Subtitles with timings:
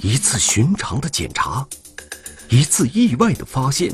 [0.00, 1.66] 一次寻常的检查，
[2.48, 3.92] 一次意外的发现，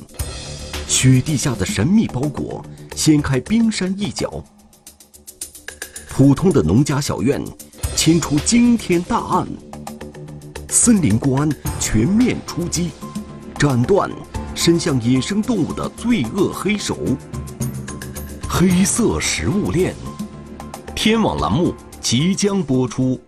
[0.86, 4.44] 雪地下的神秘包裹掀开冰山一角。
[6.10, 7.42] 普通的农家小院，
[7.96, 9.48] 牵出惊天大案。
[10.68, 11.48] 森林公安
[11.80, 12.90] 全面出击，
[13.58, 14.10] 斩断
[14.54, 16.98] 伸向野生动物的罪恶黑手。
[18.48, 19.94] 黑色食物链，
[20.94, 23.18] 天网栏目即将播出。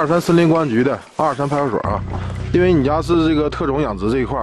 [0.00, 2.02] 我们是阿尔山森林公安局的阿尔山派出所啊，
[2.54, 4.38] 因为你家是这个特种养殖这一块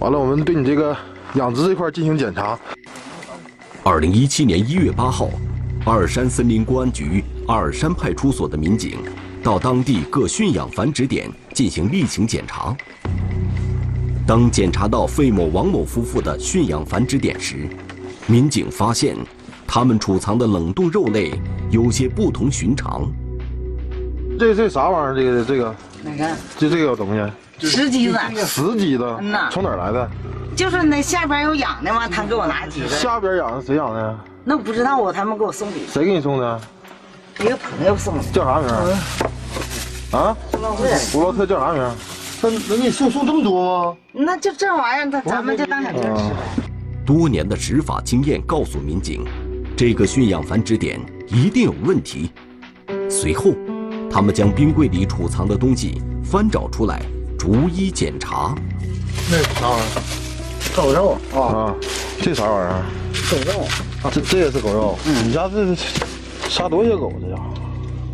[0.00, 0.96] 完了我们对你这个
[1.34, 2.58] 养殖这块进行检查。
[3.84, 5.30] 二零一七年一月八号，
[5.84, 8.98] 阿尔山森林公安局阿尔山派出所的民警
[9.40, 12.76] 到当地各驯养繁殖点进行例行检查。
[14.26, 17.68] 当检查到费某、王某夫妇的驯养繁殖点时，
[18.26, 19.16] 民警发现
[19.64, 23.08] 他们储藏的冷冻肉类有些不同寻常。
[24.38, 25.14] 这这啥玩意儿？
[25.14, 26.36] 这个这个哪个？
[26.58, 30.08] 就这个东西，石鸡子，石鸡子，嗯呐，从哪儿来的？
[30.54, 32.88] 就是那下边有养的嘛，他给我拿几个。
[32.88, 34.18] 下边养的谁养的？
[34.44, 35.76] 那不知道啊，他们给我送的。
[35.92, 36.60] 谁给你送的？
[37.40, 38.24] 一个朋友送的。
[38.32, 38.68] 叫啥名？
[40.12, 40.36] 啊？
[40.50, 40.84] 胡老特。
[41.12, 41.82] 胡老特叫啥名？
[42.40, 43.96] 他能给你送送这么多吗？
[44.12, 46.36] 那就这玩意儿，他咱们就当小鸡吃呗。
[47.04, 49.24] 多年的执法经验告诉民警，
[49.76, 52.30] 这个驯养繁殖点一定有问题。
[53.10, 53.52] 随后。
[54.16, 57.02] 他们将冰柜里储藏的东西翻找出来，
[57.38, 58.54] 逐一检查。
[59.30, 60.74] 那啥玩意儿？
[60.74, 61.74] 狗肉啊啊！
[62.22, 62.82] 这啥玩意儿？
[63.30, 63.66] 狗肉
[64.02, 64.10] 啊。
[64.10, 64.98] 这这也是狗肉。
[65.04, 65.28] 嗯。
[65.28, 65.76] 你家这
[66.48, 67.42] 杀多些狗这家？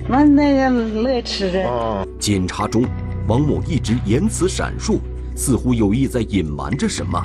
[0.09, 1.71] 那那个乐意吃的。
[1.71, 2.05] 啊。
[2.19, 2.85] 检查中，
[3.29, 4.99] 王某一直言辞闪烁，
[5.37, 7.25] 似乎有意在隐瞒着什么。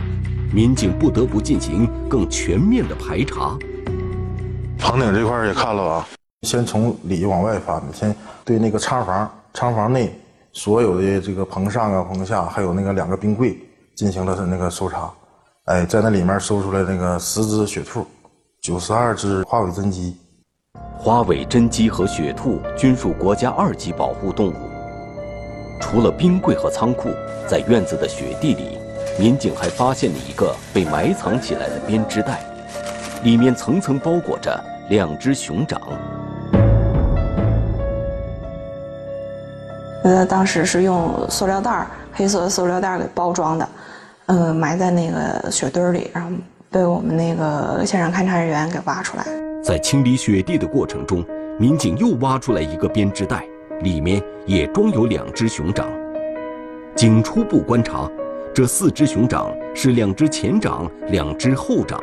[0.54, 3.58] 民警不得不进行更全面的排查。
[4.78, 6.08] 房顶这块也看了吧？
[6.44, 8.16] 先从里往外翻，先
[8.46, 10.14] 对那个仓房，仓房内
[10.54, 13.58] 所有的这个棚上啊、棚下，还有那个两个冰柜
[13.96, 15.12] 进行了那个搜查。
[15.66, 18.06] 哎，在那里面搜出来那个十只雪兔，
[18.62, 20.16] 九十二只花尾真鸡。
[20.96, 24.70] 花尾真鸡和雪兔均属国家二级保护动物。
[25.82, 27.10] 除了冰柜和仓库，
[27.48, 28.78] 在院子的雪地里，
[29.20, 32.44] 民警还发现了一个被埋藏起来的编织袋，
[33.24, 35.82] 里面层层包裹着两只熊掌。
[40.04, 43.70] 呃，当时是用塑料袋黑色的塑料袋给包装的，
[44.28, 46.30] 呃，埋在那个雪堆里，然后
[46.72, 49.26] 被我们那个现场勘查人员给挖出来。
[49.64, 51.26] 在清理雪地的过程中，
[51.60, 53.44] 民警又挖出来一个编织袋，
[53.82, 55.88] 里面也装有两只熊掌。
[56.96, 58.10] 经初步观察，
[58.54, 62.02] 这四只熊掌是两只前掌，两只后掌，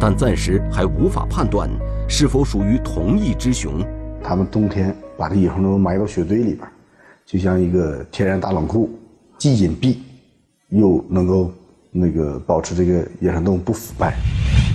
[0.00, 1.68] 但暂时还无法判断
[2.08, 3.84] 是否属于同一只熊。
[4.22, 6.66] 他们冬天把这野生动物埋到雪堆里边。
[7.30, 8.90] 就像一个天然大冷库，
[9.38, 9.98] 既隐蔽，
[10.70, 11.52] 又能够
[11.92, 14.16] 那个保持这个野生动物不腐败。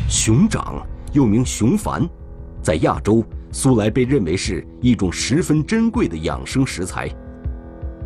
[0.07, 2.07] 熊掌又名熊矾，
[2.63, 3.21] 在亚洲
[3.51, 7.09] 素来被认为是一种十分珍贵的养生食材。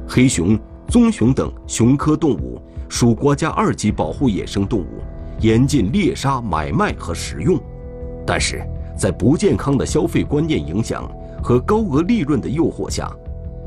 [0.07, 5.03] 黑熊、棕熊等熊科动物属国家二级保护野生动物，
[5.41, 7.59] 严禁猎杀、买卖和食用。
[8.25, 8.63] 但是
[8.97, 11.07] 在不健康的消费观念影响
[11.43, 13.15] 和高额利润的诱惑下。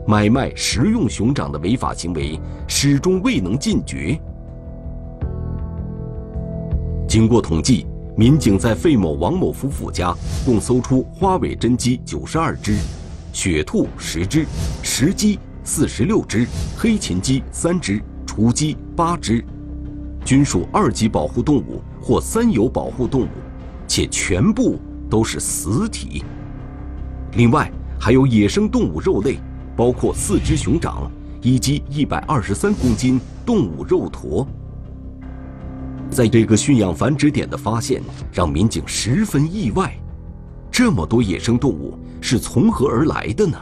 [0.07, 4.21] 买卖食用熊掌的违法行为始终未能禁绝。
[7.09, 7.87] 经过统计，
[8.17, 10.15] 民警在费某、王某夫妇家
[10.45, 12.77] 共搜出花尾真鸡九十二只，
[13.33, 14.45] 雪兔十只，
[14.83, 16.47] 石鸡四十六只，
[16.77, 19.45] 黑禽鸡三只，雏鸡八只，
[20.25, 23.29] 均属二级保护动物或三有保护动物，
[23.87, 26.25] 且全部都是死体。
[27.35, 29.39] 另外，还有野生动物肉类。
[29.77, 31.11] 包括四只熊掌
[31.41, 34.47] 以及一百二十三公斤动物肉坨。
[36.11, 38.03] 在这个驯养繁殖点的发现
[38.33, 39.93] 让民警十分意外，
[40.71, 43.59] 这么多野生动物是从何而来的呢？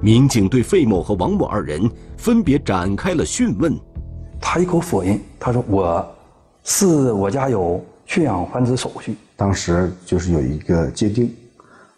[0.00, 3.78] 民警对费某和王某二人分别展开了讯问。
[4.40, 6.14] 他一口否认，他说：“我
[6.62, 11.34] 是我家有驯养繁殖手续。”当时就是有一个界定，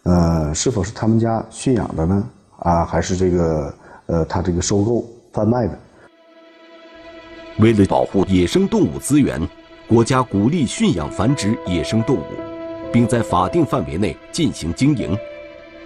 [0.03, 2.29] 呃，是否是他们家驯养的呢？
[2.61, 3.73] 啊，还是这个，
[4.07, 5.77] 呃，他这个收购贩卖的。
[7.59, 9.41] 为了保护野生动物资源，
[9.87, 12.23] 国家鼓励驯养繁殖野生动物，
[12.91, 15.17] 并在法定范围内进行经营。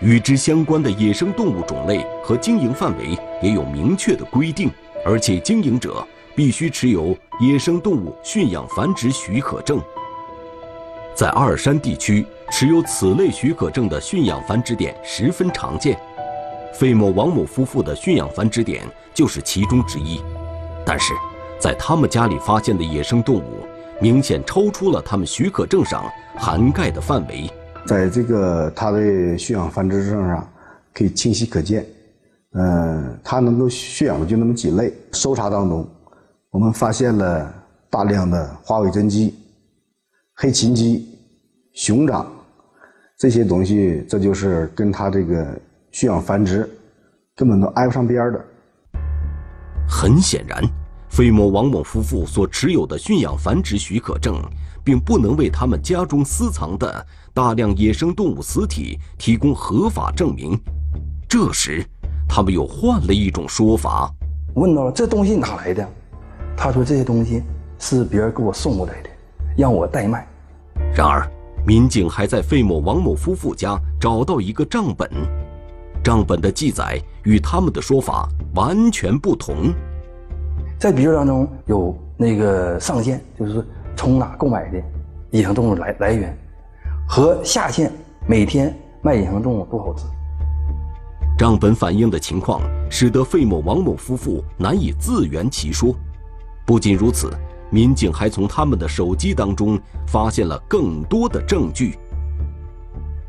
[0.02, 4.70] 与之相关的野生动物种类和经营范围也有明确的规定，
[5.06, 6.06] 而且经营者
[6.36, 9.82] 必须持有野生动物驯养繁殖许可证。
[11.16, 15.98] 在阿尔山地区，持有此类许可证的驯养繁殖点十分常见，
[16.74, 18.84] 费某、王某夫妇的驯养繁殖点
[19.14, 20.22] 就是其中之一。
[20.86, 21.14] 但是，
[21.60, 23.66] 在他们家里发现的野生动物，
[24.02, 26.04] 明显超出了他们许可证上
[26.36, 27.50] 涵盖的范围。
[27.86, 30.48] 在这个他的驯养繁殖证上，
[30.94, 31.86] 可以清晰可见，
[32.54, 34.94] 嗯，他能够驯养的就那么几类。
[35.12, 35.88] 搜查当中，
[36.50, 37.54] 我们发现了
[37.90, 39.34] 大量的花尾真鸡、
[40.36, 41.08] 黑禽鸡、
[41.74, 42.32] 熊掌
[43.18, 45.48] 这些东西，这就是跟他这个
[45.94, 46.68] 驯养繁殖
[47.36, 48.46] 根本都挨不上边的。
[49.88, 50.60] 很显然，
[51.08, 54.36] 费某、王某夫妇所持有的驯养繁殖许可证，
[54.84, 60.60] 并不能为他们家中私藏的大量野生动物死体提供合法证明。
[61.30, 61.86] 这时，
[62.28, 64.12] 他们又换了一种说法：
[64.56, 65.88] 问到了这东西哪来的？
[66.58, 67.44] 他说这些东西
[67.78, 69.10] 是别人给我送过来的，
[69.56, 70.28] 让我代卖。
[70.96, 71.30] 然而，
[71.68, 75.08] 民警还在费某、王某夫妇家找到一个账本，
[76.04, 79.74] 账本的记载与他们的说法完全不同。
[80.78, 83.66] 在笔录当中有那个上线，就是
[83.96, 84.82] 从哪购买的
[85.32, 86.38] 野生动物来来源，
[87.08, 87.90] 和下线
[88.28, 90.04] 每天卖野生动物多少只。
[91.38, 92.62] 账本反映的情况，
[92.92, 95.96] 使得费某、王某夫妇难以自圆其说。
[96.66, 97.32] 不仅如此，
[97.70, 101.98] 民警还从他们的手机当中发现了更多的证据。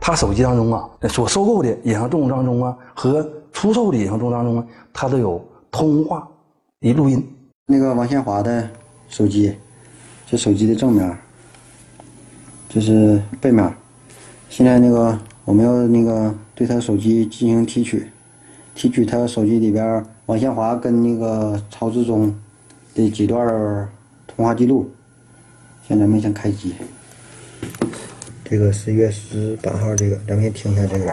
[0.06, 6.28] 他手机当中啊，所收购的野生动物当中啊，和出售的野生动物当中啊，他都有通话
[6.80, 7.26] 的录音。
[7.64, 8.68] 那个王宪华的
[9.08, 9.56] 手机，
[10.26, 11.16] 这手机的正面，
[12.68, 13.74] 这是背面。
[14.50, 18.06] 现在那个我们要那个对他手机进行提取，
[18.74, 22.30] 提取他手机里边王宪华跟那个曹志忠
[22.94, 23.88] 的几段
[24.26, 24.86] 通话记录。
[25.88, 26.74] 现在没想开机。
[28.44, 31.10] 这个十月十八号，这个咱们先听一下这个。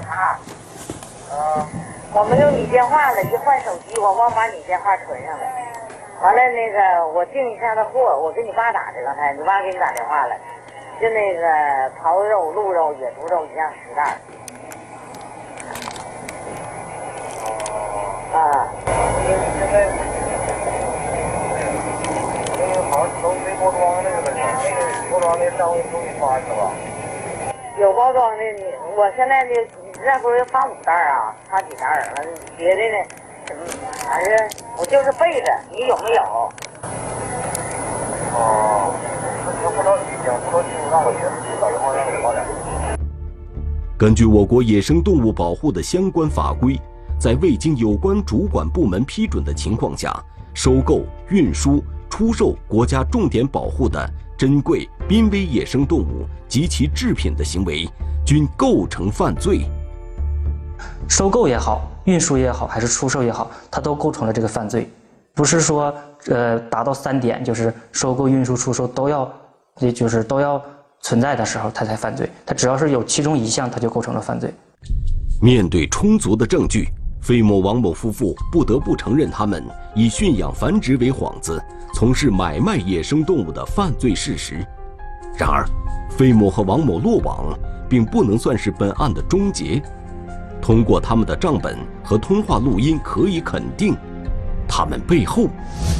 [2.14, 5.44] 我没有你电话了，一换手机，我忘把你电话存上了。
[6.22, 10.36] 完了，那个我订一下子货，我给你爸打的，刚才你爸给你打电话了，
[11.00, 11.42] 就那个
[12.04, 14.20] 狍子肉、鹿肉、野猪肉一样十袋。
[18.36, 18.68] 啊。
[19.56, 19.88] 现在，
[22.60, 26.72] 那个好像都没包装那个了，那个包装的单位都给发去了吧？
[27.80, 28.64] 有包装的，你
[28.98, 29.50] 我现在的
[30.06, 32.02] 那不是发五袋啊，发几袋儿？
[32.16, 32.98] 了别的呢？
[33.52, 33.56] 嗯，
[34.06, 34.34] 反正
[34.78, 36.22] 我就是备着，你有没有？
[38.34, 38.94] 哦，
[39.46, 41.18] 那行，不着急，行，不着急，让我爷
[41.62, 42.44] 打电话让我发点。
[43.98, 46.78] 根据我国野生动物保护的相关法规，
[47.18, 50.14] 在未经有关主管部门批准的情况下，
[50.54, 54.10] 收购、运输、出售国家重点保护的
[54.42, 57.88] 珍贵濒危野生动物及其制品的行为，
[58.26, 59.70] 均构成犯罪。
[61.08, 64.90] 收购也好，运输也好，还是出售也好，它都构成了这个犯罪。
[65.36, 65.94] 不是说，
[66.26, 69.32] 呃，达到三点，就是收购、运输、出售都要，
[69.78, 70.60] 也就是都要
[71.02, 72.28] 存在的时候，它才犯罪。
[72.44, 74.52] 它只要是有其中一项，它就构成了犯罪。
[75.40, 76.90] 面对充足的证据，
[77.22, 79.64] 费某、王某夫妇不得不承认他们
[79.96, 81.64] 以驯养繁殖为幌子，
[81.94, 84.66] 从事买卖野生动物的犯罪事实。
[85.38, 85.64] 然而，
[86.10, 89.82] 费某和王某落网，并不能算是本案的终结。
[90.60, 93.96] 通过他们的账本和通话录音，可以肯定，
[94.68, 95.48] 他们背后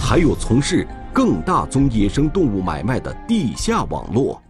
[0.02, 4.42] 还有从事更大宗野生动物买卖的地下网络。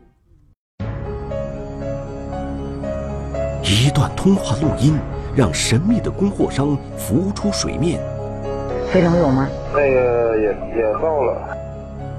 [3.62, 4.98] 一段通话录音
[5.36, 8.00] 让神秘的供货商浮出水面。
[8.92, 9.48] 非常有吗？
[9.74, 11.58] 那个也也到了。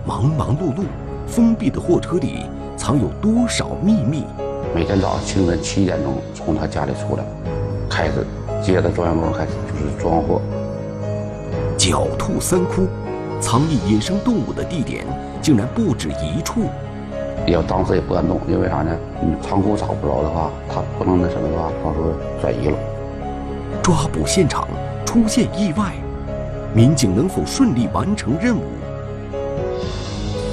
[0.06, 0.84] 忙忙碌碌，
[1.26, 4.24] 封闭的货车里藏有多少秘密？
[4.74, 7.22] 每天早上清晨七点钟从他家里出来。
[7.90, 8.26] 开始
[8.62, 10.40] 接着装箱工开始就是装货。
[11.76, 12.86] 狡兔三窟，
[13.38, 15.04] 藏匿野生动物的地点
[15.42, 16.62] 竟然不止一处。
[17.46, 18.90] 要当时也不敢动，因为啥呢？
[19.20, 22.76] 你仓库找不着的话，他不能那什么的话，到时候转移了。
[23.82, 24.68] 抓捕现场
[25.04, 25.94] 出现意外，
[26.72, 28.62] 民警能否顺利完成任务？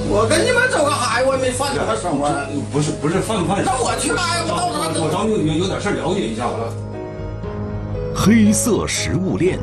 [0.10, 2.28] 我跟你们走个海，我也没犯什么。
[2.72, 3.64] 不是不是犯不犯？
[3.64, 4.24] 那我去吧？
[4.44, 5.06] 我到哪？
[5.06, 6.74] 我找你有有点事了解一下完了。
[8.16, 9.60] 黑色食物链，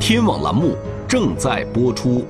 [0.00, 0.74] 天网栏目
[1.06, 2.24] 正在播出。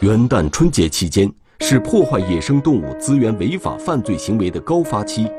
[0.00, 5.30] 元旦春节期间是破坏野生动物资源违法犯罪行为的高发期，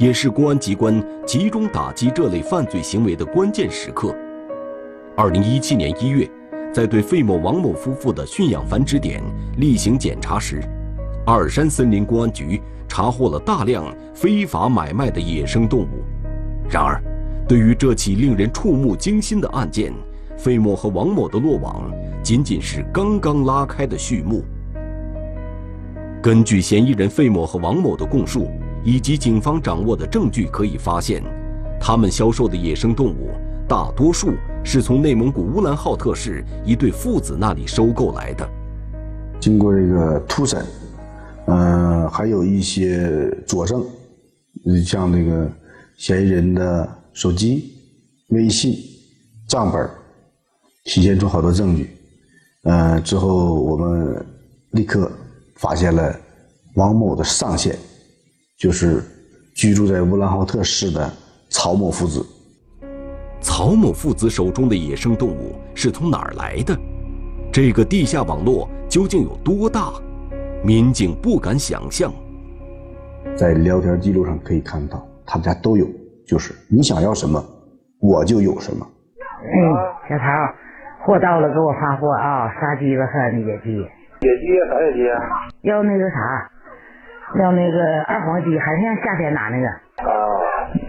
[0.00, 4.16] 也是公安机关集中打击这类犯罪行为的关键时刻。
[5.14, 6.26] 二零一七年一月，
[6.72, 9.22] 在对费某、王某夫妇的驯养繁殖点
[9.58, 10.62] 例行检查时，
[11.26, 16.02] 阿尔山森林公安局查获了大量非法买卖的野生动物。
[16.70, 16.98] 然而，
[17.46, 19.92] 对于这起令人触目惊心的案件，
[20.34, 21.92] 费某和王某的落网
[22.22, 24.42] 仅仅是刚刚拉开的序幕。
[26.22, 28.50] 根据嫌疑人费某和王某的供述，
[28.84, 31.22] 以及警方掌握的证据可以发现，
[31.80, 33.30] 他们销售的野生动物
[33.68, 34.32] 大多数
[34.64, 38.48] 是从内蒙古乌兰浩特市一对父子那里收购来的。
[39.38, 40.64] 经过这个突审，
[41.46, 43.84] 嗯、还有一些佐证，
[44.84, 45.50] 像那个
[45.96, 47.72] 嫌疑人的手机、
[48.30, 48.74] 微信、
[49.48, 49.88] 账本，
[50.84, 51.90] 体现出好多证据。
[52.64, 54.26] 呃，之后我们
[54.72, 55.10] 立刻
[55.56, 56.14] 发现了
[56.74, 57.78] 王某的上线，
[58.60, 59.02] 就是
[59.54, 61.10] 居住在乌兰浩特市的
[61.48, 62.22] 曹某父子。
[63.40, 66.76] 曹某父子手中的野生动物是从哪儿来的？
[67.50, 69.90] 这个地下网络究竟有多大？
[70.62, 72.12] 民警不敢想象。
[73.34, 75.86] 在聊天记录上可以看到，他们家都有，
[76.26, 77.42] 就是你想要什么，
[77.98, 78.86] 我就有什么。
[79.40, 79.56] 嗯，
[80.06, 80.24] 小曹，
[81.06, 83.72] 货到了给我发货啊，杀鸡巴和那野鸡。
[83.72, 85.48] 野鸡啥野鸡啊？
[85.62, 86.50] 要那个啥，
[87.38, 89.66] 要那个二黄鸡，还是像夏天拿那个。
[90.08, 90.14] 啊。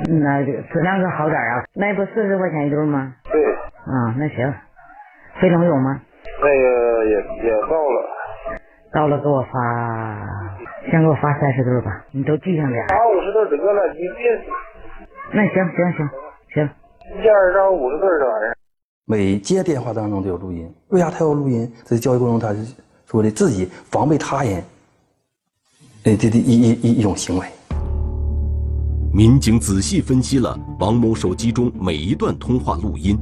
[0.09, 3.13] 那就质量可好点啊，那不四十块钱一对吗？
[3.31, 3.53] 对。
[3.53, 4.53] 啊，那行。
[5.39, 5.99] 飞龙有吗？
[6.41, 8.09] 那个也也到了。
[8.93, 10.27] 到了给我发，
[10.89, 12.87] 先给我发三十对吧，你都记上点。
[12.89, 14.41] 发五十对得了，你别。
[15.33, 16.09] 那行行行
[16.53, 16.69] 行。
[17.17, 18.55] 一件二张五十对这玩意儿。
[19.05, 21.65] 每接电话当中都有录音，为啥他要录音？
[21.85, 24.61] 在交易过程中，他是说的自己防备他人，
[26.03, 27.45] 呃，这的一一一一种行为。
[29.13, 33.15] 民警仔细分析了王某手机中每一段通话录音，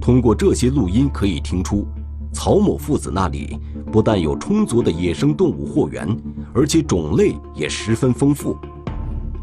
[0.00, 1.86] 通过这些录音可以听出，
[2.32, 3.56] 曹某父子那里
[3.92, 6.04] 不但有充足的野生动物货源，
[6.52, 8.56] 而且种类也十分丰富。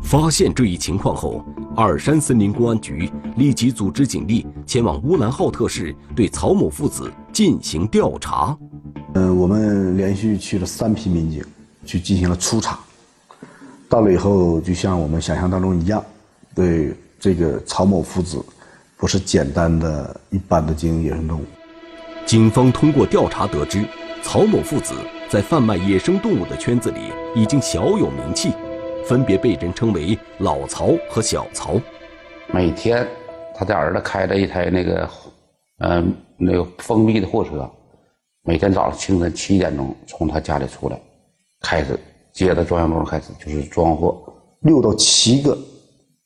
[0.04, 1.46] 发现这一情况后，
[1.78, 8.58] 阿尔山森林公安局立即组织警力前往乌兰浩特市，对曹某父子进行调查。
[9.14, 11.42] 嗯，我们连续去了三批民警，
[11.86, 12.80] 去进行了初查。
[13.90, 16.04] 到了以后，就像我们想象当中一样，
[16.56, 18.44] 对这个曹某父子，
[18.98, 21.46] 不是简单的一般的经营野生动物。
[22.26, 23.84] 警方通过调查得知，
[24.24, 24.94] 曹某父子
[25.30, 28.54] 在贩卖野生动物的圈子里已经小有名气，
[29.06, 31.82] 分别被人称为“老曹”和“小曹”。
[32.54, 33.06] 每天，
[33.56, 35.10] 他的儿子开着一台那个，
[35.80, 36.04] 呃，
[36.38, 37.70] 那个封闭的货车，
[38.44, 40.98] 每天早上清晨七点钟从他家里出来，
[41.62, 41.98] 开始
[42.34, 44.22] 接着装箱工开始就是装货，
[44.62, 45.58] 六到七个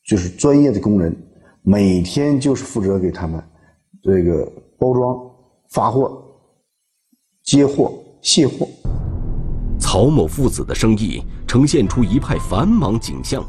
[0.06, 1.16] 就是专业的工人，
[1.62, 3.44] 每天就是负责给他们
[4.02, 5.18] 这个包装、
[5.70, 6.24] 发货、
[7.44, 8.68] 接货、卸货。
[9.80, 13.44] 曹某父子的生意呈现出一派繁忙景象，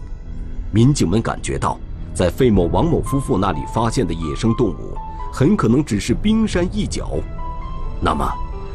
[0.73, 1.78] 民警们感觉到，
[2.14, 4.95] 在费某、王某夫妇那里发现的野生动物，
[5.33, 7.12] 很可能只是冰山一角。
[8.02, 8.28] 那么，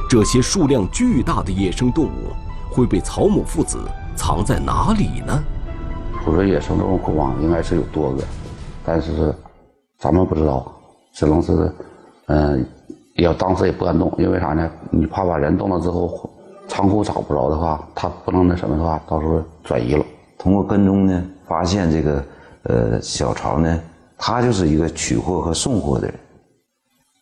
[0.09, 2.31] 这些数量巨大的野生动物
[2.71, 3.77] 会被曹某父子
[4.15, 5.43] 藏在哪里呢？
[6.23, 8.23] 捕捉野生动物库房应该是有多个，
[8.85, 9.33] 但是
[9.99, 10.71] 咱们不知道，
[11.13, 11.71] 只能是，
[12.27, 12.65] 嗯、
[13.15, 14.71] 要当时也不敢动，因为啥呢？
[14.89, 16.29] 你怕把人动了之后，
[16.67, 20.05] 仓库找不着的话，他不能那什么的话，到时候转移了。
[20.37, 22.23] 通过跟踪呢，发现这个
[22.63, 23.79] 呃小曹呢，
[24.17, 26.19] 他就是一个取货和送货的人，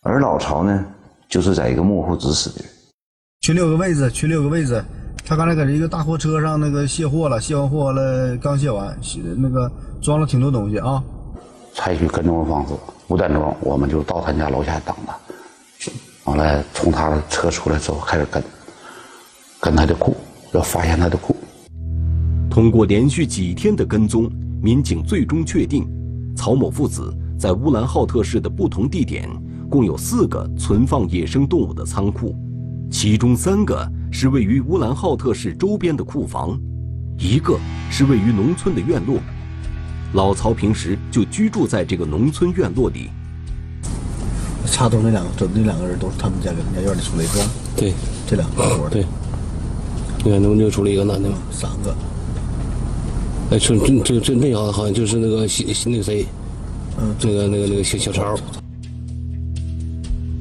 [0.03, 0.85] 而老曹呢，
[1.27, 2.69] 就是在一个幕后指使的人。
[3.41, 4.83] 群里有个位置，群里有个位置，
[5.29, 9.71] 他刚才搁这一个大货车上那个卸货了，卸完货了，刚卸完，卸那个
[10.01, 11.03] 装了挺多东西啊。
[11.75, 12.73] 采取跟踪的方式，
[13.09, 15.15] 五点钟我们就到他家楼下等他，
[16.23, 18.43] 完了从他的车出来之后开始跟，
[19.59, 20.17] 跟他的库，
[20.51, 21.35] 要发现他的库。
[22.49, 24.27] 通过连续几天的跟踪，
[24.63, 25.87] 民警最终确定，
[26.35, 29.29] 曹某父子在乌兰浩特市的不同地点
[29.69, 32.35] 共有四个存放野生动物的仓库，
[32.89, 36.59] 其中三个是位于乌兰浩特市周边的库房，
[37.17, 37.57] 一个
[37.89, 39.19] 是位于农村的院落。
[40.13, 43.09] 老曹平时就居住在这个农村院落里。
[44.65, 47.45] 插头那两个，走那两个人都是他们家给人家院里出来是吧？
[47.75, 47.93] 对，
[48.27, 49.05] 这两个活对，
[50.23, 51.37] 你看，那不就出了一个男的吗？
[51.51, 51.95] 三个。
[53.51, 56.25] 哎，这这这这那好好像就是那个西那个谁，
[56.99, 58.35] 嗯，那个那个那个小小曹。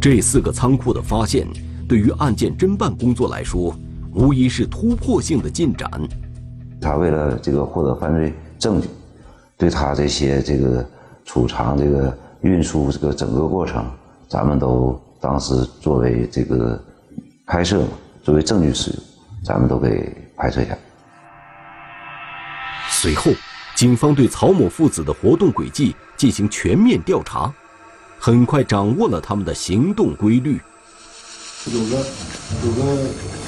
[0.01, 1.47] 这四个仓库的发现，
[1.89, 3.75] 对于案件侦办工作来说，
[4.13, 5.91] 无疑是突破性的进展。
[6.81, 8.89] 他为了这个获得犯罪证据，
[9.57, 10.87] 对他这些这个
[11.25, 13.85] 储藏、这个运输这个整个过程，
[14.29, 16.79] 咱们都当时作为这个
[17.47, 17.83] 拍摄，
[18.23, 19.01] 作为证据使用，
[19.43, 20.79] 咱们都给拍摄下来。
[22.91, 23.33] 随后，
[23.75, 27.53] 警方对曹某父子的活动轨迹进行全面调查，
[28.19, 30.61] 很快掌握了他们的行动规律。
[31.67, 32.07] 有个
[32.65, 32.97] 有个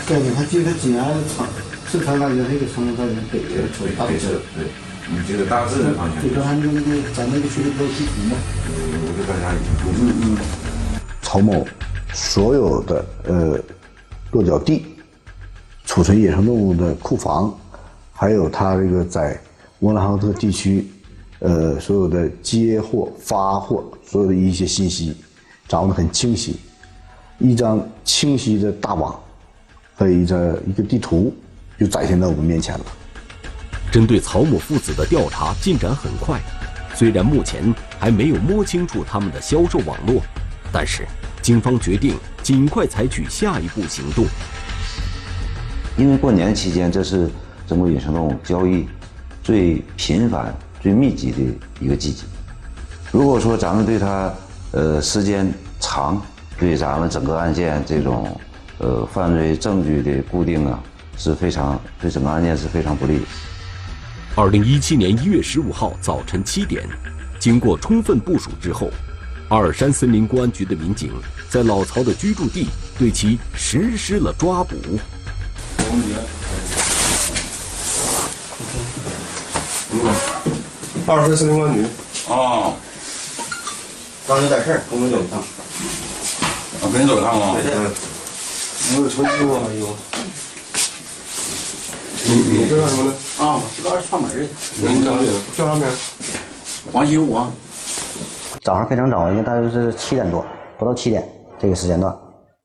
[0.05, 1.47] 概念，他记得济南长
[1.87, 4.67] 市场大街那个长沙大街北边出大北对，
[5.09, 6.21] 你这个大致的方向。
[6.21, 8.37] 对，刚才那个那个咱那个区域都有地图嘛。
[8.67, 9.55] 我给大家
[9.87, 10.37] 嗯嗯。
[11.23, 11.65] 曹某
[12.13, 13.59] 所有的呃
[14.33, 14.85] 落脚地、
[15.87, 17.57] 储存野生动物的库房，
[18.13, 19.41] 还有他这个在
[19.79, 20.87] 乌兰浩特地区
[21.39, 25.17] 呃所有的接货、发货所有的一些信息，
[25.69, 26.57] 掌握的很清晰。
[27.41, 29.19] 一张清晰的大网
[29.97, 31.35] 和一张一个地图
[31.79, 32.85] 就展现在我们面前了。
[33.91, 36.39] 针对曹某父子的调查进展很快，
[36.95, 40.23] 虽然目前还没有摸清楚他们的销售网络，
[40.71, 41.05] 但是
[41.43, 44.27] 警方决定尽快采取下一步行动。
[45.97, 47.29] 因为过年期间，这是
[47.67, 48.87] 中国野生动物交易
[49.43, 51.39] 最频繁、最密集的
[51.81, 52.25] 一个季节。
[53.11, 54.33] 如果说咱们对它
[54.71, 56.23] 呃时间长，
[56.61, 58.39] 对咱们整个案件这种，
[58.77, 60.79] 呃，犯罪证据的固定啊，
[61.17, 63.25] 是非常对整个案件是非常不利的。
[64.37, 66.87] 二零一七年一月十五号早晨七点，
[67.39, 68.91] 经过充分部署之后，
[69.49, 71.11] 阿尔山森林公安局的民警
[71.49, 74.77] 在老曹的居住地对其实施了抓捕。
[81.07, 81.85] 阿尔山森林公安局。
[82.29, 82.75] 啊。
[84.29, 85.43] 刚有点事儿，跟我们走一趟。
[86.91, 87.55] 我跟你走一趟啊。
[87.55, 87.79] 对对。
[88.91, 89.87] 我有车衣服啊，有。
[92.27, 93.15] 你你这干什么呢？
[93.39, 94.49] 啊，我这边串门去。
[94.83, 95.31] 你叫啥名？
[95.57, 95.87] 叫啥名？
[96.91, 97.49] 王新武啊。
[98.65, 100.45] 早上非常早，应该大约是七点多，
[100.81, 101.25] 不到七点
[101.61, 102.13] 这个时间段。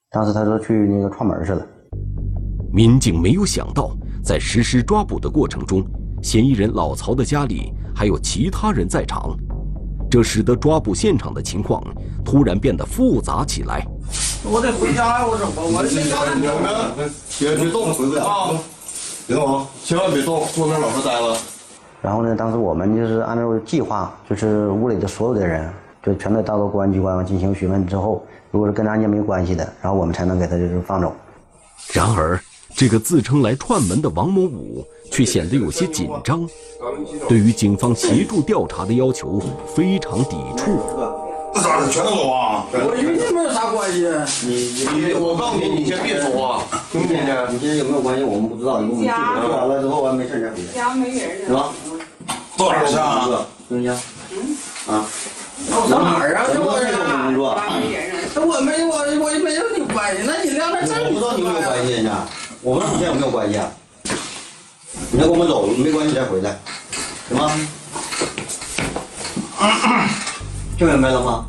[0.09, 1.63] 当时他说去那个串门去了。
[2.73, 3.91] 民警没有想到，
[4.23, 5.85] 在实施抓捕的过程中，
[6.23, 9.37] 嫌疑人老曹的家里还有其他人在场，
[10.09, 11.83] 这使得抓捕现场的情况
[12.25, 13.85] 突然变得复杂起来。
[14.47, 15.25] 我得回家呀！
[15.27, 15.53] 我怎么？
[15.57, 16.15] 我没家。
[17.39, 18.51] 别别动，回不了啊！
[19.27, 19.67] 别动啊！
[19.83, 21.35] 千万别动，坐那老实待着。
[22.01, 25.67] 然后呢，当时我们就是按照计划，就是屋里的所有的人，
[26.03, 31.11] 就全都带到公安机关进行询问之后，如果是跟案件没关系的，然后我们才能给他就是放走。
[31.91, 32.39] 然而，
[32.75, 36.47] 这个自称来串门的王某武却显得有些紧张，
[37.27, 39.41] 对于警方协助调查的要求
[39.75, 40.79] 非常抵触。
[41.89, 42.65] 全都走啊？
[42.71, 44.07] 我与你们有啥关系。
[44.45, 47.35] 你你我告诉你，你先别说话，听不听见？
[47.49, 48.23] 你今天有没有关系？
[48.23, 49.05] 我们不知道，你给我们
[49.41, 50.73] 去完了之后，完没事再回来。
[50.73, 51.69] 家没人是吧？
[52.57, 53.45] 到哪儿去啊？
[53.67, 53.91] 听见？
[54.87, 55.05] 啊？
[55.89, 56.45] 到哪儿啊？
[56.51, 57.57] 这我这个工作。
[58.33, 62.27] 这我没我我没有你关系，那你亮点证我不知道你有没有关系，呢，
[62.61, 63.71] 我们之间有没有关系啊？
[65.11, 66.57] 你要跟我们走，没关系再回来，
[67.29, 67.51] 行吗？
[70.77, 71.45] 听明白了吗？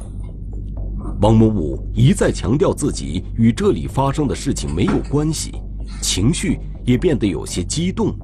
[1.21, 5.53] 王某武一再强调自己与这里发生的事情没有关系，
[6.03, 8.15] 情绪也变得有些激动。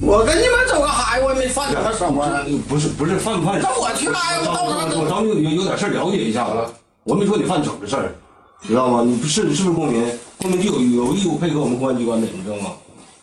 [0.00, 2.24] 我跟你们走个嗨，我也没犯什么什么。
[2.68, 3.60] 不是不是犯不犯？
[3.60, 4.40] 那我去哪呀？
[4.40, 6.56] 我到时候我咱们有有有点事了解一下子。
[7.04, 8.14] 我没说你犯什么事儿，
[8.62, 9.02] 知道吗？
[9.04, 10.04] 你不是你是不是公民？
[10.38, 12.70] 公民就有有义务配合我们公安机关的，你知道吗？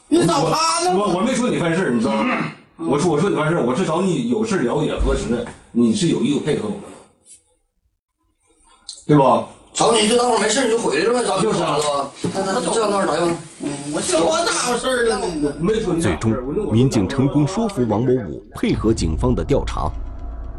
[0.10, 0.98] 你找他呢？
[0.98, 2.36] 我我没说你犯事你知道吗？
[2.78, 6.89] 我说我说你犯事我是找你有事了解核实，你是有义务配合我们的，
[9.10, 9.44] 对吧？
[9.74, 11.80] 找你就等会儿没事你就回来了呗，找就是啊
[12.22, 13.36] 那那这样那咋样？
[13.92, 15.56] 我这我哪有事儿了？
[15.60, 16.32] 没说最终，
[16.72, 19.92] 民警成功说服王某武配合警方的调查，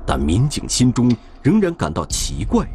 [0.04, 1.08] 但民警心中
[1.42, 2.66] 仍然感到奇怪：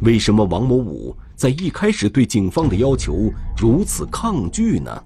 [0.00, 5.02] 为什么王某武在一开始对警方的要求如此抗拒呢？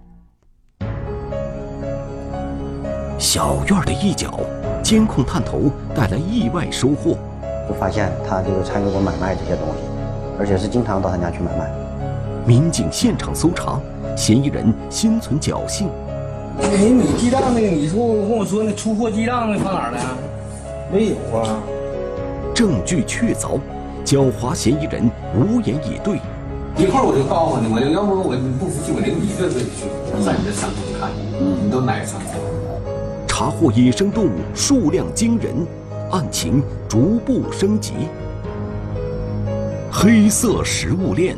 [3.19, 4.41] 小院的一角，
[4.83, 7.19] 监控探头带来意外收获。
[7.69, 9.83] 就发现他这个参与过买卖这些东西，
[10.39, 11.71] 而且是经常到他家去买卖。
[12.45, 13.81] 民警现场搜查，
[14.17, 15.89] 嫌疑人心存侥幸。
[16.59, 19.99] 那个你记账那个，你说跟我说那出货记账那放哪儿了？
[20.93, 21.59] 没有啊。
[22.55, 23.59] 证据确凿，
[24.05, 26.17] 狡猾嫌疑人无言以对。
[26.77, 29.89] 一会儿我就告诉你，我要不我不服气，我领你一个个去，
[30.25, 31.11] 在你的山头看，
[31.65, 32.21] 你都哪山？
[33.27, 35.55] 查获野生动物数量惊人，
[36.13, 37.95] 案情逐步升级。
[39.91, 41.35] 黑色食物链，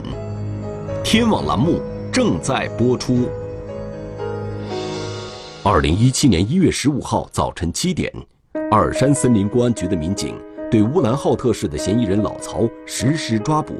[1.04, 1.80] 天网栏目
[2.12, 3.28] 正在播出。
[5.62, 8.12] 二零一七年一月十五号早晨七点，
[8.68, 10.34] 二山森林公安局的民警
[10.68, 13.74] 对乌兰浩特市的嫌疑人老曹实施抓捕，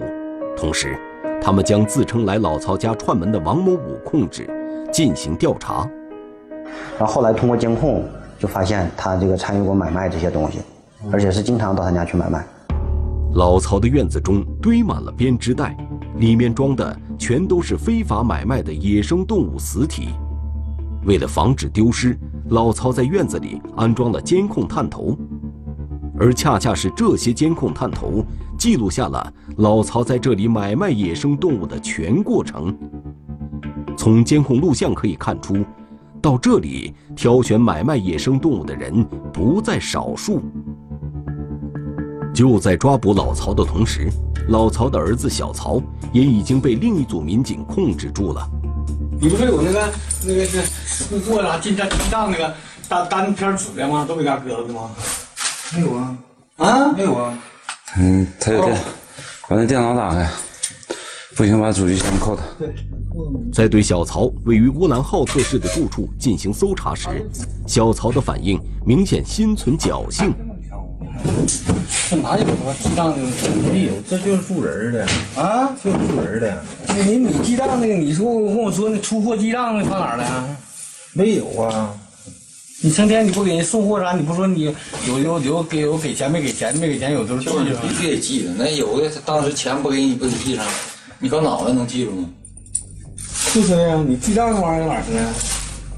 [0.57, 0.97] 同时，
[1.43, 4.49] 他们将自称来老曹家串门的王某武控制，
[4.93, 5.91] 进行调查。
[6.97, 8.05] 然后后来通过监控
[8.39, 10.61] 就发现他这个参与过买卖这些东西，
[11.13, 12.45] 而且是经常到他家去买卖。
[13.35, 15.77] 老曹的院子中堆满了编织袋，
[16.19, 20.11] 里面装的全都是非法买卖的野生动物死体。
[21.05, 22.17] 为了防止丢失，
[22.49, 25.19] 老曹在院子里安装了监控探头，
[26.19, 28.25] 而恰恰是这些监控探头
[28.57, 32.77] 记录下了老曹在这里买卖野生动物的全过程。
[33.97, 35.57] 从监控录像可以看出，
[36.23, 40.41] 到这里挑选买卖野生动物的人不在少数。
[42.35, 44.11] 就在抓捕老曹的同时，
[44.49, 45.81] 老曹的儿子小曹
[46.13, 48.45] 也已经被另一组民警控制住了。
[49.21, 49.89] 你不是有那个
[50.27, 50.61] 那个是
[51.05, 52.53] 出货啦、进账记账那个
[52.89, 54.05] 单单片纸的吗？
[54.07, 54.91] 都给家搁了的吗？
[55.77, 56.19] 没有啊，
[56.57, 57.39] 啊，没有啊。
[57.97, 58.77] 嗯，他有电，
[59.49, 60.29] 把那电脑打开，
[61.37, 62.43] 不行把主机先扣他。
[62.59, 62.75] 对
[63.53, 67.09] 在对小曹位于乌兰浩特市的住处进行搜查时，
[67.65, 70.35] 小曹的反应明显心存侥幸。
[72.09, 73.17] 这哪有什么记账的？
[73.73, 76.63] 没有，这就是住人的啊，就是住人的。
[76.89, 80.57] 那你你记账那个，你说跟我说那出货记账的放哪儿了？
[81.13, 81.95] 没有啊。
[82.83, 84.13] 你成天你不给人送货啥？
[84.13, 84.75] 你不说你
[85.09, 88.51] 有有有给有给钱没给钱没给钱有都是就是必须得记着。
[88.59, 90.65] 那有的他当时钱不给你不给记上，
[91.19, 92.29] 你搞脑袋能记住吗？
[93.55, 95.33] 就是呀，你记账那玩意儿哪去了？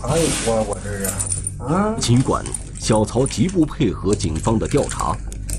[0.03, 0.64] 哪有啊？
[0.69, 1.97] 我这儿啊啊！
[1.99, 2.45] 尽管
[2.79, 5.16] 小曹极不配合警方的调查，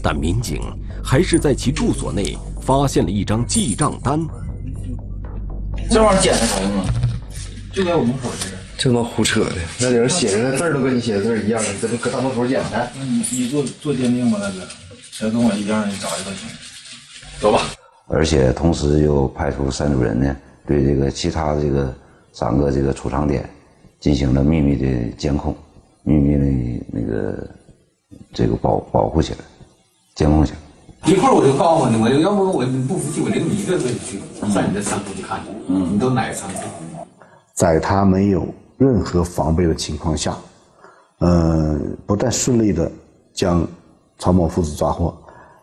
[0.08, 0.62] 但民警
[1.04, 4.26] 还是在其住所内发现了一张记账单。
[5.90, 6.86] 这玩意儿捡的啥用啊？
[7.74, 8.56] 就在我门口这个。
[8.78, 12.90] 这他妈胡扯的，那顶上写着的字儿都跟你写的字儿一样，你这不搁大门口捡的？
[12.98, 14.62] 那你你做做鉴定吧，大哥，
[15.12, 16.48] 谁跟我一样，你找一个行。
[17.42, 17.64] 走吧。
[18.08, 20.34] 而且同时又派出三组人呢，
[20.66, 21.94] 对这个其他这个
[22.32, 23.44] 三个这个储藏点
[24.00, 25.54] 进行了秘密的监控，
[26.04, 27.50] 秘密的那个
[28.32, 29.40] 这个保保护起来，
[30.18, 30.58] 监控起来。
[31.06, 34.20] 一会儿我就告诉你，我就要不我不服气，我领你一个个去
[34.52, 35.50] 上你的仓库去看去。
[35.68, 36.60] 嗯，你都哪个仓库？
[37.54, 40.36] 在他没有任何防备的情况下，
[41.20, 42.92] 呃，不但顺利的
[43.32, 43.66] 将
[44.18, 45.16] 曹某父子抓获，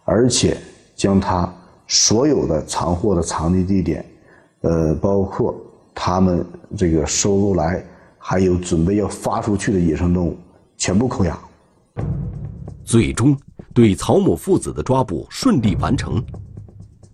[0.04, 0.56] 而且
[0.94, 1.52] 将他
[1.88, 4.06] 所有的藏货的藏匿地点，
[4.60, 5.54] 呃，包括
[5.92, 7.84] 他们这个收入来，
[8.18, 10.36] 还有准备要发出去的野生动物，
[10.76, 11.36] 全部扣押。
[12.84, 13.36] 最终，
[13.72, 16.22] 对曹某父子的抓捕顺利完成。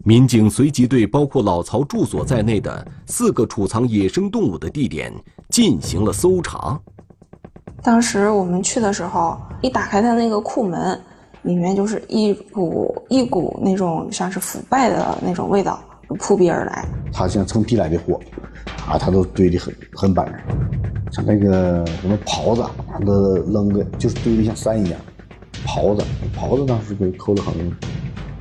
[0.03, 5.13] 民警随即对包括老曹住所在内的四个储藏野生动物的地点
[5.51, 6.81] 进行了搜查。
[7.83, 10.99] 当时我们去的时候，一打开他那个库门，
[11.43, 15.79] 里面就是一股一股那种像是腐败的那种味道
[16.19, 16.87] 扑鼻而来。
[17.13, 18.19] 他像成批来的货，
[18.89, 24.99] 啊，他都堆的很很板正，像那个什么袍子，他都扔的就是堆的像山一样。
[25.67, 26.05] 狍子，
[26.37, 27.73] 狍子当时给扣了好像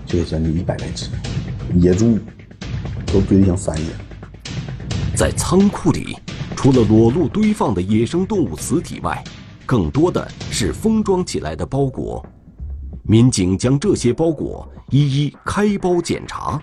[0.06, 1.10] 就将近一百来只。
[1.76, 2.18] 野猪
[3.06, 3.92] 都堆得像翻一样。
[5.16, 6.18] 在仓库里，
[6.56, 9.24] 除了裸露堆放的野生动物死体外，
[9.66, 12.26] 更多的是封装起来的包裹。
[13.04, 16.62] 民警将这些包裹一一开包检查，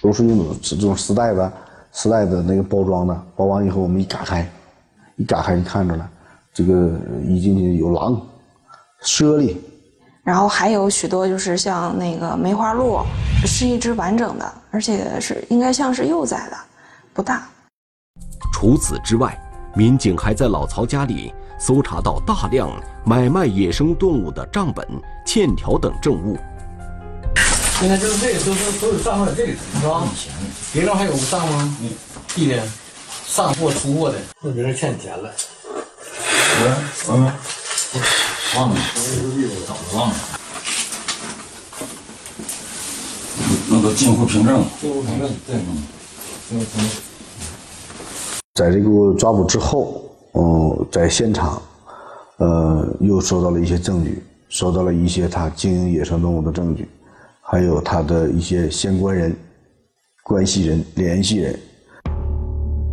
[0.00, 1.52] 都是那种这种丝带子、
[1.90, 3.26] 丝带的那个包装的。
[3.34, 4.50] 包完以后，我们一打开，
[5.16, 6.10] 一打开就看着了，
[6.52, 8.20] 这个一进去有狼、
[9.04, 9.56] 猞猁。
[10.24, 13.00] 然后还有许多就是像那个梅花鹿，
[13.46, 16.56] 是一只完整的，而且是应该像是幼崽的，
[17.12, 17.46] 不大。
[18.52, 19.38] 除此之外，
[19.74, 22.70] 民警还在老曹家里搜查到大量
[23.04, 24.86] 买卖野生动物的账本、
[25.26, 26.38] 欠条等证物。
[27.80, 30.04] 现在就是这个都都都有账号在这里是吧？
[30.72, 31.76] 别人还有账吗？
[31.80, 31.96] 你
[32.28, 32.58] 弟弟
[33.26, 35.30] 上货出货的，那别人欠你钱了。
[36.62, 37.30] 喂，完没？
[38.56, 38.76] 忘了，
[39.66, 40.14] 早就忘了。
[43.68, 45.56] 那个进货凭证，进货凭证，对，
[46.48, 46.88] 进货凭证。
[48.54, 51.62] 在这个抓捕之后，嗯，在现场，
[52.38, 56.88] 呃，又收到了一些证据，收到了一些他经营野生动物的证据，
[57.40, 59.36] 还有他的一些相关人、
[60.22, 61.58] 关系人、联系人。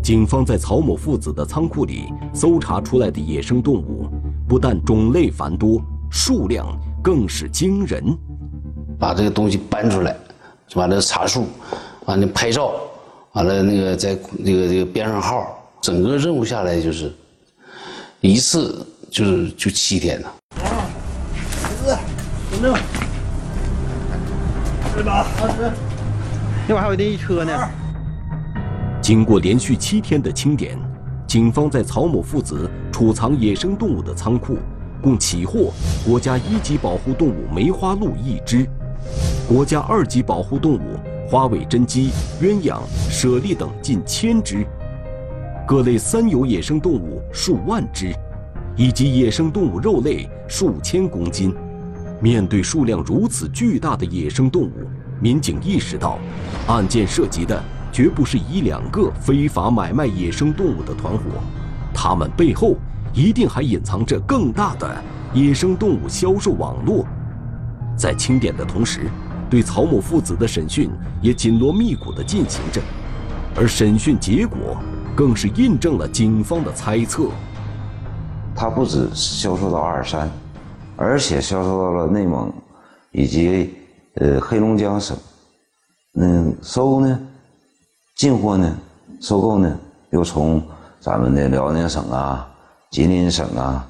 [0.04, 4.08] 警方在曹某父子的仓库里搜查出来的野生动物，
[4.52, 8.04] 不但种类繁多，数量更是惊人。
[9.00, 10.14] 把这个东西搬出来，
[10.76, 11.48] 完了查数，
[12.04, 12.74] 完了拍照，
[13.32, 17.14] 完了那个在那个这个编上号，整个任务下来就是
[18.20, 20.28] 一次就是就七天呢。
[20.58, 21.98] 儿子，
[22.52, 22.74] 稳正。
[24.96, 25.28] 对吧？
[25.42, 25.72] 二十。
[26.68, 27.70] 那会儿还有那一车呢。
[29.02, 30.78] 经过连续七天的清点，
[31.32, 34.58] 警方在曹某父子储藏野生动物的仓库，
[35.02, 35.72] 共起获
[36.06, 38.68] 国家一级保护动物梅花鹿一只，
[39.48, 42.10] 国家二级保护动物花尾真鸡、
[42.42, 44.68] 鸳鸯、猞猁等近千只，
[45.66, 48.14] 各类三有野生动物数万只，
[48.76, 51.56] 以及野生动物肉类数千公斤。
[52.20, 54.74] 面对数量如此巨大的野生动物，
[55.22, 56.20] 民警意识到，
[56.68, 61.24] 案件涉及的绝不是一两个非法买卖野生动物的团伙，
[61.94, 62.76] 他们背后
[63.14, 67.06] 一定还隐藏着更大的野生动物销售网络。
[67.98, 69.10] 在清点的同时，
[69.50, 70.90] 对曹某父子的审讯
[71.22, 72.82] 也紧锣密鼓地进行着，
[73.56, 74.78] 而审讯结果
[75.16, 77.28] 更是印证了警方的猜测。
[78.56, 80.30] 他不止销售到阿尔山。
[80.98, 82.54] 而且销售到了内蒙，
[83.12, 83.74] 以及
[84.16, 85.18] 呃黑龙江省，
[86.14, 87.20] 嗯，收呢，
[88.22, 88.78] 进货呢，
[89.20, 89.80] 收购呢，
[90.12, 90.62] 又从
[91.00, 92.48] 咱们的辽宁省啊、
[92.92, 93.90] 吉林省啊，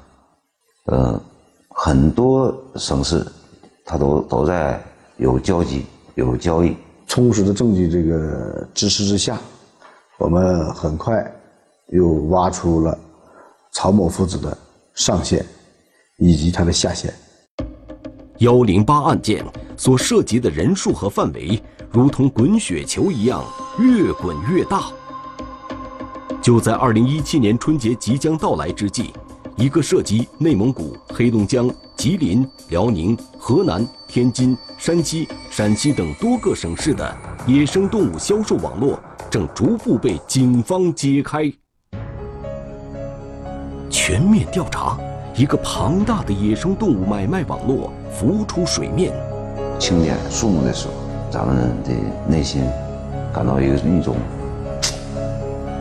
[0.86, 1.20] 呃，
[1.68, 3.22] 很多省市，
[3.84, 4.82] 它都都在
[5.18, 6.74] 有交集、有交易。
[7.06, 9.38] 充实的证据这个支持之下，
[10.18, 11.30] 我们很快
[11.88, 12.98] 又挖出了
[13.72, 14.56] 曹某父子的
[14.94, 15.44] 上线。
[16.18, 17.12] 以及他的下线。
[18.38, 19.44] 幺零八案件
[19.76, 21.60] 所涉及的人数和范围，
[21.92, 23.44] 如同滚雪球一样
[23.78, 24.84] 越滚越大。
[26.40, 29.12] 就在二零一七年春节即将到来之际，
[29.56, 38.98] 一个涉及内蒙古、黑龙江、吉林、辽宁、河南、天津、山西、陕西等多个省市的野生动物销售网络，
[39.30, 41.52] 正逐步被警方揭开。
[43.90, 44.98] 全面调查。
[45.34, 49.10] 一个庞大的野生动物买卖网络浮出水面。
[49.78, 50.92] 清点数目的时候，
[51.32, 51.90] 咱们的
[52.28, 52.62] 内心
[53.32, 54.16] 感到一个一种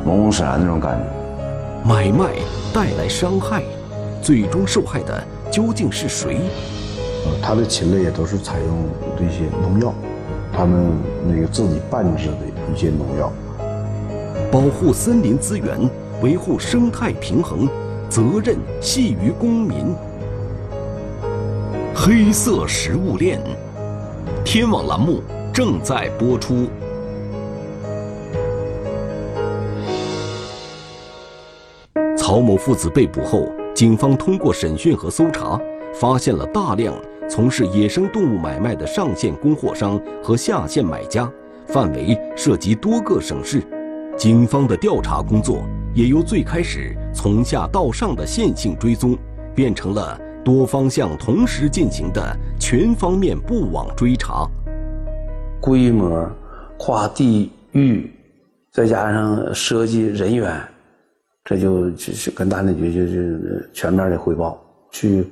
[0.07, 1.05] 朦胧使然那种感觉。
[1.87, 2.35] 买卖
[2.73, 3.61] 带来伤害，
[4.21, 6.37] 最终受害的究竟是谁？
[7.25, 8.77] 呃，它的禽类也都是采用
[9.17, 9.93] 这些农药，
[10.53, 10.93] 他们
[11.27, 12.37] 那个自己拌制的
[12.73, 13.29] 一些农药。
[14.49, 15.77] 保护森林资源，
[16.21, 17.67] 维护生态平衡。
[18.09, 19.95] 责任系于公民。
[21.95, 23.39] 黑色食物链，
[24.43, 25.21] 天网栏目
[25.53, 26.67] 正在播出。
[32.17, 35.59] 曹某父子被捕后，警方通过审讯和搜查，
[35.93, 36.93] 发现了大量
[37.29, 41.29] 从事野生动物买卖的上线供货商和下线买家，
[41.67, 43.61] 范围涉及多个省市。
[44.17, 45.63] 警方的调查工作。
[45.93, 49.17] 也由最开始从下到上的线性追踪，
[49.53, 54.49] 变成了多方向同时进行的全方面布网追查。
[55.61, 56.29] 规模、
[56.77, 58.11] 跨地域，
[58.71, 60.59] 再加上涉及人员，
[61.45, 64.59] 这就就是跟大内局就是全面的汇报，
[64.91, 65.25] 去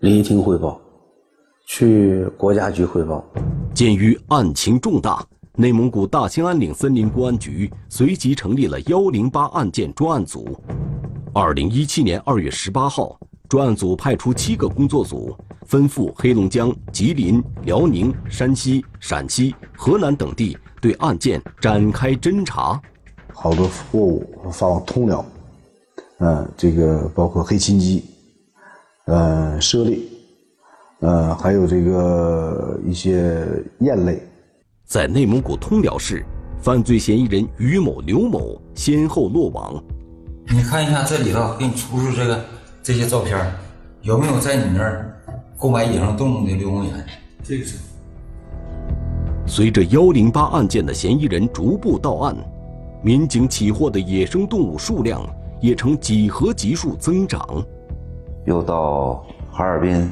[0.00, 0.80] 林业厅汇报，
[1.66, 3.24] 去国家局汇报。
[3.72, 5.24] 鉴于案情重大。
[5.60, 10.56] 内蒙古大兴安岭森林公安局随即成立了幺零八案件专案组。
[11.34, 15.34] 二零一七年二月十八号，专案组派出七个工作组，
[15.66, 22.80] 分赴黑龙江、吉林、辽宁、山西、陕西、河南等地，对案件展开侦查。
[23.32, 25.24] 好多货物发往通辽，
[26.18, 28.04] 嗯，这个包括黑心鸡，
[29.06, 29.98] 呃，猞猁，
[31.00, 33.46] 呃，还有这个一些
[33.80, 34.20] 燕类。
[34.84, 36.22] 在内蒙古通辽市，
[36.60, 39.82] 犯罪嫌疑人于某、刘某先后落网。
[40.50, 42.44] 你看一下这里头，给你出出这个
[42.88, 43.38] 这些照片，
[44.00, 45.14] 有没有在你那儿
[45.58, 47.06] 购买野生动物的刘红岩？
[47.44, 47.76] 这个是。
[49.46, 52.34] 随着幺零八案件的嫌疑人逐步到案，
[53.02, 55.22] 民警起获的野生动物数量
[55.60, 57.62] 也呈几何级数增长。
[58.46, 59.22] 又到
[59.52, 60.10] 哈尔滨，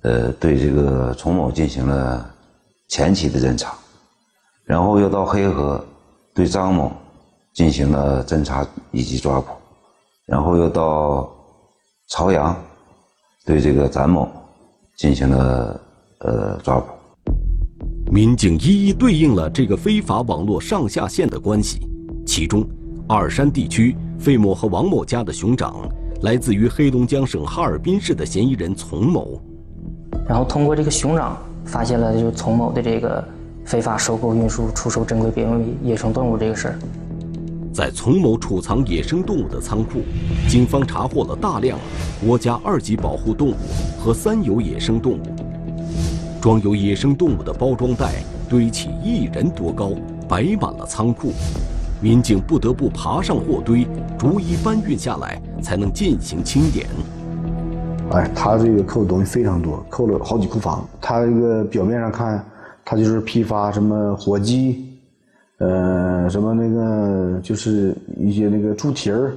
[0.00, 2.26] 呃，对这个丛某进行了。
[2.88, 3.74] 前期的侦查，
[4.64, 5.84] 然后又到黑河
[6.32, 6.90] 对张某
[7.52, 9.48] 进行了侦查以及抓捕，
[10.24, 11.30] 然后又到
[12.08, 12.56] 朝阳
[13.44, 14.28] 对这个展某
[14.96, 15.80] 进行了
[16.20, 16.86] 呃抓捕。
[18.10, 21.80] 民警一一对应了这个非法网络上下线的关系，
[22.24, 22.64] 其中
[23.08, 25.74] 二山地区费某和王某家的熊掌
[26.22, 29.40] 来自于黑龙江省哈尔滨市的嫌疑人丛某，
[30.28, 31.36] 然后通过这个熊掌。
[31.68, 33.24] 发现了就丛某的这个
[33.64, 36.78] 非法收购、运输、出售珍贵濒危野生动物这个事儿。
[37.76, 40.00] 在丛某储藏野生动物的仓库，
[40.48, 41.78] 警方查获了大量
[42.26, 43.56] 国家二级保护动物
[44.00, 45.22] 和三有野生动物。
[46.40, 48.14] 装有野生动物的包装袋
[48.48, 49.90] 堆起一人多高，
[50.26, 51.32] 摆满了仓库。
[52.00, 53.86] 民警不得不爬上货堆，
[54.18, 56.86] 逐一搬运下来，才能进行清点。
[58.10, 60.88] 哎，他这个扣的东西非常多，扣了好几库房。
[60.98, 62.42] 他这个表面上看，
[62.86, 64.85] 他就是批发什么火鸡，
[65.58, 69.34] 呃，什么那个就是一些那个猪蹄儿、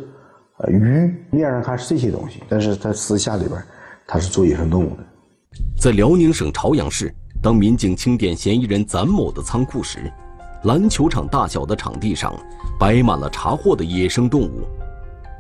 [0.57, 3.61] 呃鱼，面上看是这些东西，但是他私下里边，
[4.05, 5.03] 他是做野生动物的。
[5.77, 10.11] 在辽宁省朝阳市，当民警清点嫌疑人咱某的仓库时，
[10.63, 12.35] 篮球场大小的场地上
[12.77, 14.63] 摆满了查获的野生动物。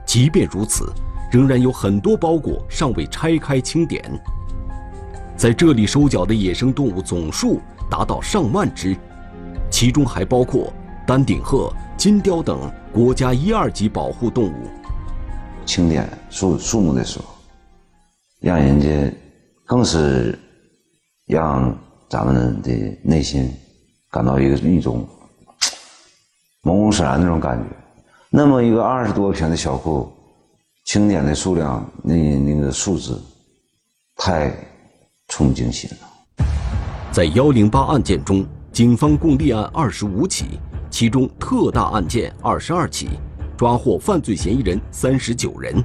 [0.05, 0.89] 即便如此，
[1.29, 4.01] 仍然有很多包裹尚未拆开清点。
[5.35, 8.95] 在这里收缴的野生动物总数达到上万只，
[9.79, 10.73] 其中还包括
[11.07, 14.67] 丹顶鹤、金雕等国家一二级保护动物。
[15.65, 17.25] 清点数数目的时候，
[18.41, 19.17] 让人家
[19.63, 20.37] 更是
[21.27, 21.73] 让
[22.09, 22.69] 咱们的
[23.01, 23.49] 内心
[24.11, 25.07] 感到一个一种
[26.61, 27.63] 蒙蒙使然那种感觉。
[28.29, 30.11] 那么一个二十多平的小库，
[30.87, 33.17] 清点的数量，那那个数字，
[34.17, 34.53] 太
[35.29, 36.45] 触目惊心了。
[37.13, 38.45] 在幺零八案件中，
[38.79, 40.57] 警方共立案二十五起，
[40.89, 43.09] 其中特大案件二十二起，
[43.57, 45.83] 抓获犯罪嫌疑人三十九人。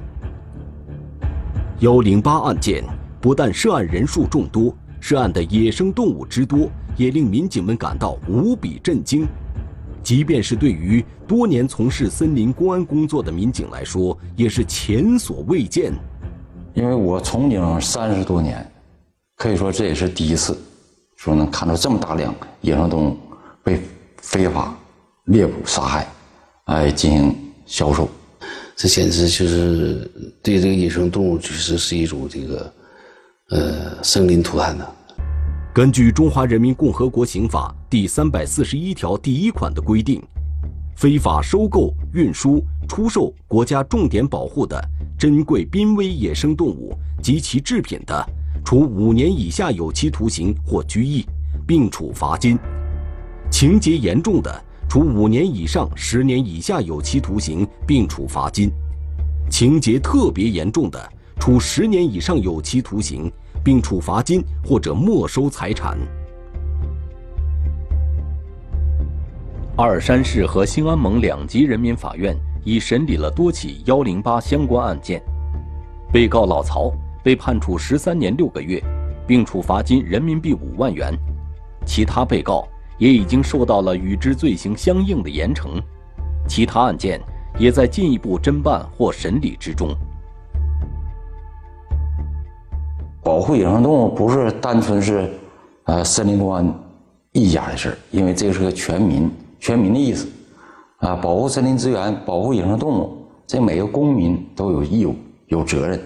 [1.79, 2.85] 幺零八案件
[3.19, 9.27] 不但涉案人数众多，涉案的野生动物之多，也令民警们感到无比震惊。
[10.01, 15.91] 即便是对于多年从事森林公安工作的民警来说，也是前所未见。
[16.73, 18.65] 因为我从警三十多年，
[19.35, 20.57] 可以说这也是第一次，
[21.25, 23.17] 说能看到这么大量野生动物
[23.63, 23.81] 被
[24.17, 24.77] 非法
[25.23, 26.07] 猎捕杀害，
[26.65, 27.35] 哎，进行
[27.65, 28.07] 销售。
[28.75, 30.07] 这简直就是
[30.43, 32.73] 对这个野生动物确实是一种这个，
[33.49, 34.87] 呃，生灵涂炭的。
[35.73, 40.21] 根据《中华人民共和国刑法》第三百四十一条第一款的规定，
[40.95, 44.79] 非法收购、运输、出售国家重点保护的
[45.17, 48.23] 珍贵濒危野生动物及其制品的，
[48.65, 51.25] 处五年以下有期徒刑或拘役，
[51.65, 52.57] 并处罚金；
[53.49, 58.69] 情节严重的，处五年以上十年以下有期徒刑，并处罚金；
[59.49, 60.99] 情节特别严重的，
[61.39, 63.31] 处十年以上有期徒刑。
[63.63, 65.97] 并处罚金或者没收财产。
[69.75, 75.19] 二山市和兴安盟两级人民法院已审理了多起幺零八相关案件，
[76.13, 76.93] 被告老曹
[77.25, 78.79] 被判处十三年六个月，
[79.25, 81.11] 并处罚金人民币五万元，
[81.83, 82.67] 其他被告
[82.99, 85.81] 也已经受到了与之罪行相应的严惩，
[86.47, 87.19] 其他案件
[87.57, 89.89] 也在进一步侦办或审理之中。
[93.23, 95.27] 保护野生动物不是单纯是，
[95.85, 96.71] 呃，森林公安
[97.31, 100.27] 一家的事儿，因为这是个全民、全民的意思，
[100.97, 105.15] 啊，保护森林资源、保护野生动物，这每个公民都有义务、
[105.47, 105.99] 有责任。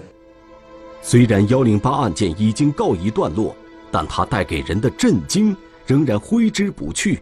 [1.02, 3.56] 虽然幺零八案件已经告一段落，
[3.92, 7.20] 但它带给人的震惊仍然挥之不去。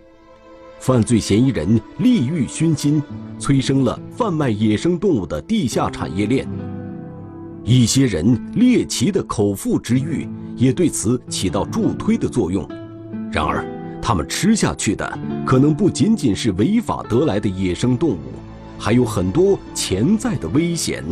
[0.80, 3.02] 犯罪嫌疑人利欲熏心，
[3.40, 6.48] 催生了贩卖野生动物的地下产业链。
[7.64, 12.68] 一些人猎奇的口腹之欲也对此起到助推的作用，
[13.32, 13.66] 然而，
[14.02, 18.20] 他们吃下去的可能不仅仅是违法得来的野生动物，
[18.78, 21.04] 还有很多潜在的危险。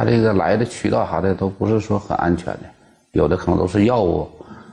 [0.00, 2.60] 他这个来的渠道啥的都不是说很安全的，
[3.12, 4.26] 有的可能都是药物，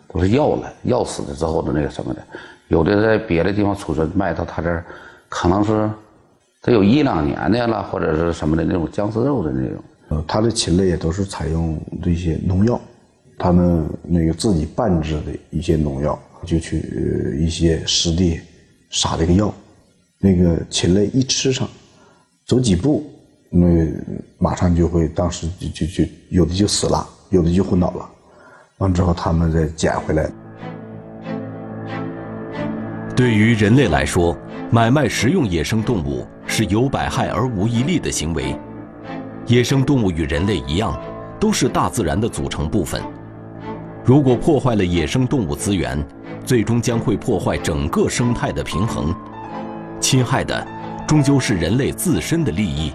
[0.07, 2.23] 都是药了，药死了之后的那个什么的，
[2.69, 4.85] 有的在别的地方储存卖到他这儿，
[5.27, 5.89] 可能是
[6.61, 9.83] 得有一两年的了，或者是什么的那种僵尸肉的那种。
[10.07, 12.79] 呃，它的禽类也都是采用这些农药，
[13.37, 18.39] 他们那个自己拌制的一些农药，就去一些湿地
[18.91, 19.53] 撒这个药，
[20.19, 21.67] 那个禽类一吃上，
[22.45, 23.05] 走几步，
[23.49, 23.65] 那
[24.37, 28.09] 马上就会，当时就就就有的就死了，有的就昏倒了，
[28.79, 30.29] 完之后他们再捡回来。
[33.15, 34.37] 对于人类来说，
[34.69, 38.55] 买卖食用野生动物是有百害而无一利的行为。
[39.47, 41.01] 野生动物与人类一样，
[41.39, 43.01] 都是大自然的组成部分。
[44.03, 45.97] 如果破坏了野生动物资源，
[46.45, 49.15] 最终将会破坏整个生态的平衡，
[49.99, 50.67] 侵害的
[51.07, 52.93] 终究是人类自身的利益。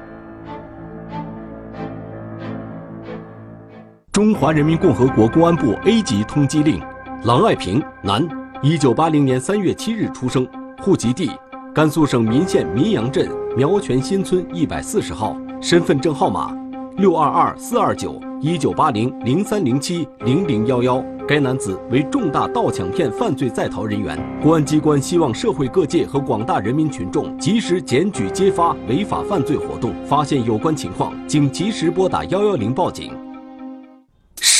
[4.22, 6.80] 中华人民共和国公安部 A 级通缉令：
[7.24, 8.24] 郎爱平，男，
[8.62, 10.48] 一九八零年三月七日出生，
[10.80, 11.28] 户籍地
[11.74, 16.56] 甘肃省岷县岷阳镇苗泉新村一百四十号，身份证号码
[16.98, 21.02] 六二二四二九一九八零零三零七零零幺幺。
[21.26, 24.16] 该男子为重大盗抢骗犯罪在逃人员。
[24.40, 33.10] 公安机关希望社会各界和广大人民群众及时检举揭发违法犯罪活动，发现有关情况，请及时拨打幺幺零报警。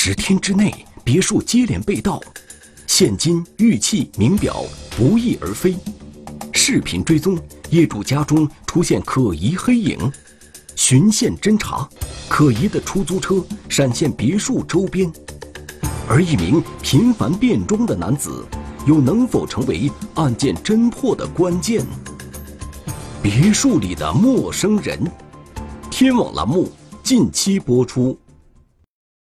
[0.05, 0.75] 十天之内，
[1.05, 2.21] 别墅接连被盗，
[2.89, 4.65] 现金、玉器、名表
[4.97, 5.77] 不翼而飞。
[6.51, 7.39] 视频追踪，
[7.71, 9.97] 业主家中出现可疑黑影。
[10.75, 11.89] 循线侦查，
[12.29, 15.09] 可疑的出租车闪现别墅周边。
[16.09, 18.45] 而一名频繁变装的男子，
[18.89, 21.87] 又能否成为案件侦破的关键？
[23.23, 25.01] 别墅里的陌生人，
[25.93, 26.69] 天网栏目
[27.05, 28.19] 近期播出。